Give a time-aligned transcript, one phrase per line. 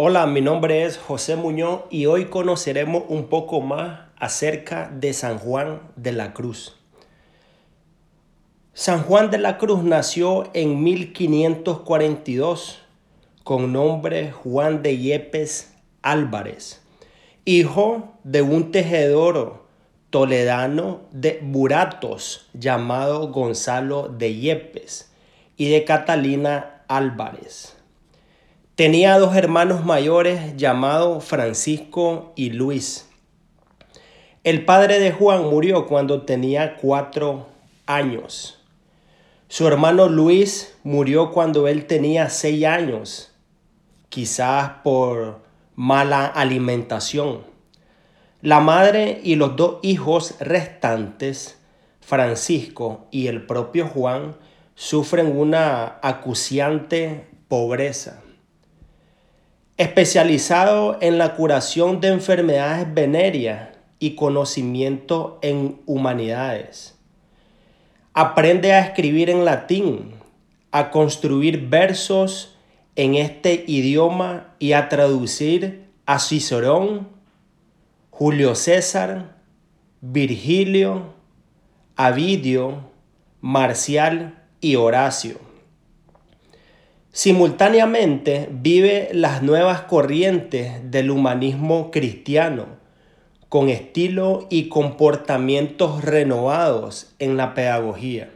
[0.00, 5.40] Hola, mi nombre es José Muñoz y hoy conoceremos un poco más acerca de San
[5.40, 6.76] Juan de la Cruz.
[8.74, 12.78] San Juan de la Cruz nació en 1542
[13.42, 16.80] con nombre Juan de Yepes Álvarez,
[17.44, 19.64] hijo de un tejedor
[20.10, 25.12] toledano de Buratos llamado Gonzalo de Yepes
[25.56, 27.77] y de Catalina Álvarez.
[28.78, 33.08] Tenía dos hermanos mayores llamados Francisco y Luis.
[34.44, 37.48] El padre de Juan murió cuando tenía cuatro
[37.86, 38.64] años.
[39.48, 43.32] Su hermano Luis murió cuando él tenía seis años,
[44.10, 45.40] quizás por
[45.74, 47.42] mala alimentación.
[48.42, 51.58] La madre y los dos hijos restantes,
[52.00, 54.36] Francisco y el propio Juan,
[54.76, 58.22] sufren una acuciante pobreza
[59.78, 63.68] especializado en la curación de enfermedades venéreas
[64.00, 66.98] y conocimiento en humanidades.
[68.12, 70.14] Aprende a escribir en latín,
[70.72, 72.56] a construir versos
[72.96, 77.08] en este idioma y a traducir a Cicerón,
[78.10, 79.36] Julio César,
[80.00, 81.14] Virgilio,
[81.94, 82.90] Avidio,
[83.40, 85.47] Marcial y Horacio.
[87.18, 92.66] Simultáneamente vive las nuevas corrientes del humanismo cristiano,
[93.48, 98.30] con estilo y comportamientos renovados en la pedagogía.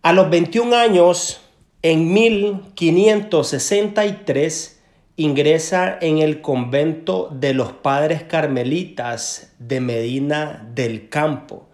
[0.00, 1.42] A los 21 años,
[1.82, 4.82] en 1563,
[5.16, 11.65] ingresa en el convento de los padres carmelitas de Medina del Campo,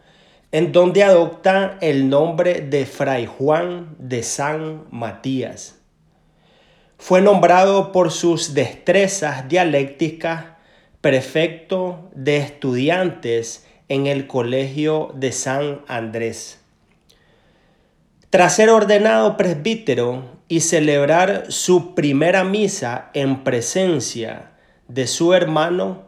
[0.53, 5.79] en donde adopta el nombre de Fray Juan de San Matías.
[6.99, 10.45] Fue nombrado por sus destrezas dialécticas
[11.01, 16.61] prefecto de estudiantes en el Colegio de San Andrés.
[18.31, 24.53] Tras ser ordenado presbítero y celebrar su primera misa en presencia
[24.87, 26.05] de su hermano,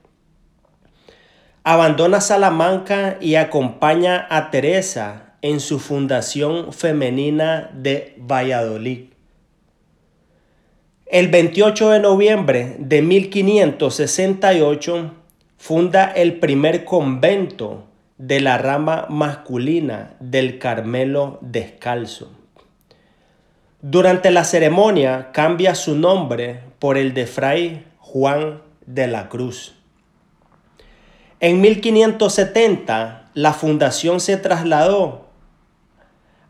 [1.62, 9.15] Abandona Salamanca y acompaña a Teresa en su fundación femenina de Valladolid.
[11.06, 15.12] El 28 de noviembre de 1568
[15.56, 17.84] funda el primer convento
[18.18, 22.32] de la rama masculina del Carmelo Descalzo.
[23.80, 29.76] Durante la ceremonia cambia su nombre por el de Fray Juan de la Cruz.
[31.38, 35.28] En 1570 la fundación se trasladó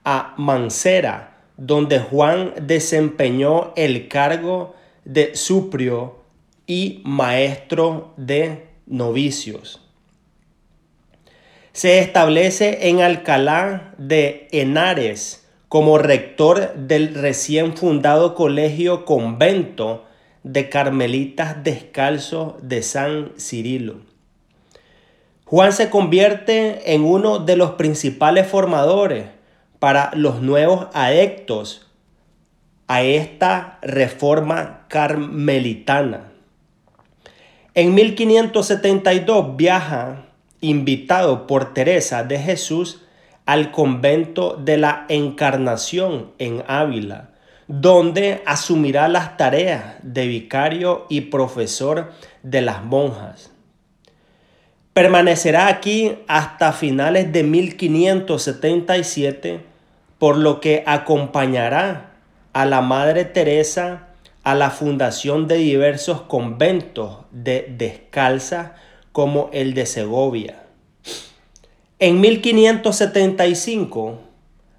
[0.02, 4.74] a Mancera, donde Juan desempeñó el cargo
[5.04, 6.16] de suprio
[6.66, 9.80] y maestro de novicios.
[11.72, 20.04] Se establece en Alcalá de Henares como rector del recién fundado colegio convento
[20.42, 23.96] de Carmelitas Descalzos de San Cirilo.
[25.44, 29.35] Juan se convierte en uno de los principales formadores
[29.78, 31.86] para los nuevos adeptos
[32.88, 36.32] a esta reforma carmelitana.
[37.74, 40.26] En 1572 viaja,
[40.60, 43.02] invitado por Teresa de Jesús,
[43.44, 47.30] al convento de la Encarnación en Ávila,
[47.68, 52.12] donde asumirá las tareas de vicario y profesor
[52.42, 53.52] de las monjas.
[54.96, 59.60] Permanecerá aquí hasta finales de 1577,
[60.18, 62.14] por lo que acompañará
[62.54, 64.08] a la Madre Teresa
[64.42, 68.76] a la fundación de diversos conventos de descalza
[69.12, 70.62] como el de Segovia.
[71.98, 74.18] En 1575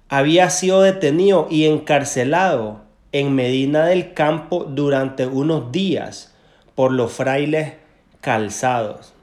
[0.08, 2.80] había sido detenido y encarcelado
[3.12, 6.34] en Medina del Campo durante unos días
[6.74, 7.74] por los frailes
[8.20, 9.14] calzados.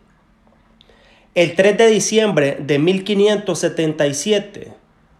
[1.35, 4.71] El 3 de diciembre de 1577,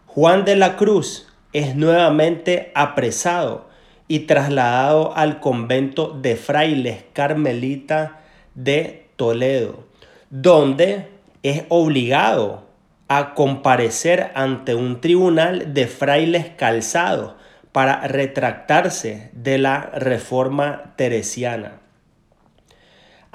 [0.05, 3.67] Juan de la Cruz es nuevamente apresado
[4.07, 8.21] y trasladado al convento de frailes carmelita
[8.53, 9.83] de Toledo,
[10.29, 11.09] donde
[11.43, 12.63] es obligado
[13.09, 17.33] a comparecer ante un tribunal de frailes calzados
[17.73, 21.81] para retractarse de la reforma teresiana.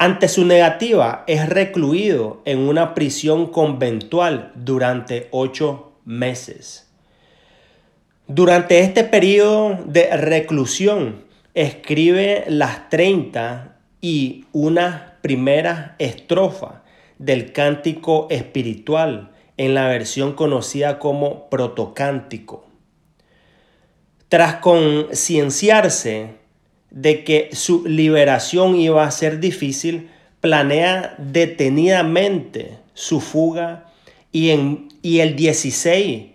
[0.02, 6.90] Ante su negativa, es recluido en una prisión conventual durante ocho meses.
[8.26, 16.82] Durante este periodo de reclusión, escribe las 30 y una primera estrofa
[17.18, 22.64] del cántico espiritual en la versión conocida como protocántico.
[24.30, 26.39] Tras concienciarse
[26.90, 30.10] de que su liberación iba a ser difícil,
[30.40, 33.86] planea detenidamente su fuga
[34.32, 36.30] y, en, y el 16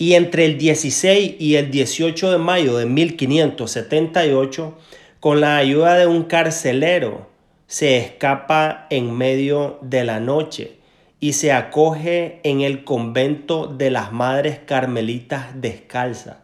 [0.00, 4.78] y entre el 16 y el 18 de mayo de 1578,
[5.20, 7.28] con la ayuda de un carcelero,
[7.66, 10.78] se escapa en medio de la noche
[11.20, 16.38] y se acoge en el convento de las Madres Carmelitas Descalzas.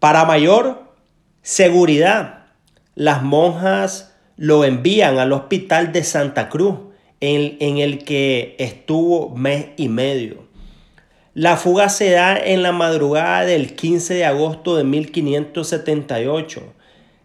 [0.00, 0.83] Para mayor
[1.44, 2.46] seguridad,
[2.96, 6.78] las monjas lo envían al hospital de Santa Cruz,
[7.20, 10.48] en, en el que estuvo mes y medio.
[11.34, 16.74] La fuga se da en la madrugada del 15 de agosto de 1578.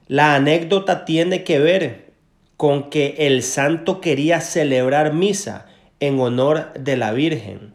[0.07, 2.11] La anécdota tiene que ver
[2.57, 5.65] con que el santo quería celebrar misa
[6.01, 7.73] en honor de la Virgen.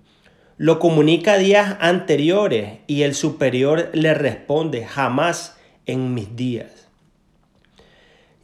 [0.58, 6.84] Lo comunica días anteriores y el superior le responde jamás en mis días.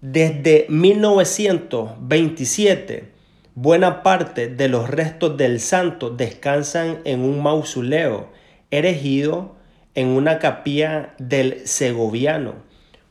[0.00, 3.12] desde 1927,
[3.54, 8.28] buena parte de los restos del santo descansan en un mausoleo
[8.70, 9.56] erigido
[9.94, 12.54] en una capilla del Segoviano,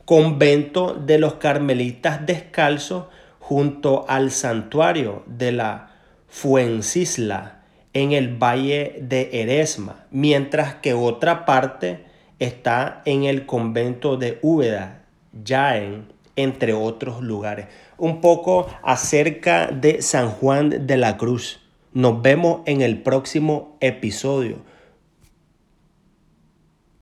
[0.06, 3.06] convento de los carmelitas descalzos
[3.40, 5.92] junto al santuario de la
[6.30, 7.57] Fuencisla
[7.98, 12.06] en el valle de Eresma, mientras que otra parte
[12.38, 15.02] está en el convento de Úbeda,
[15.44, 17.66] Jaén, entre otros lugares.
[17.98, 21.60] Un poco acerca de San Juan de la Cruz.
[21.92, 24.58] Nos vemos en el próximo episodio.